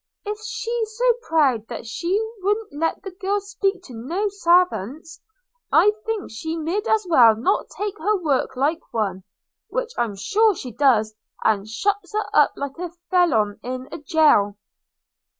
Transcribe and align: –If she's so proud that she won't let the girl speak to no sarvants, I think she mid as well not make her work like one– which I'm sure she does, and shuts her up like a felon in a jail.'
–If 0.25 0.39
she's 0.39 0.97
so 0.97 1.13
proud 1.29 1.67
that 1.67 1.85
she 1.85 2.19
won't 2.41 2.73
let 2.73 3.03
the 3.03 3.11
girl 3.11 3.39
speak 3.39 3.83
to 3.83 3.93
no 3.93 4.29
sarvants, 4.29 5.21
I 5.71 5.91
think 6.07 6.31
she 6.31 6.55
mid 6.57 6.87
as 6.87 7.05
well 7.07 7.35
not 7.35 7.67
make 7.79 7.99
her 7.99 8.17
work 8.17 8.55
like 8.55 8.79
one– 8.91 9.23
which 9.69 9.91
I'm 9.99 10.15
sure 10.15 10.55
she 10.55 10.71
does, 10.71 11.13
and 11.43 11.67
shuts 11.69 12.13
her 12.13 12.25
up 12.33 12.53
like 12.55 12.79
a 12.79 12.89
felon 13.11 13.59
in 13.61 13.89
a 13.91 13.99
jail.' 13.99 14.57